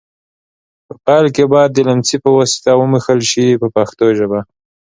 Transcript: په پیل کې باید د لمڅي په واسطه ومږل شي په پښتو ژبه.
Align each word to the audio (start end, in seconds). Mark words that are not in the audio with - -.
په 0.85 0.93
پیل 1.05 1.25
کې 1.35 1.43
باید 1.53 1.71
د 1.73 1.79
لمڅي 1.87 2.17
په 2.23 2.29
واسطه 2.37 2.71
ومږل 2.79 3.19
شي 3.31 3.45
په 3.61 3.67
پښتو 3.75 4.05
ژبه. 4.17 4.39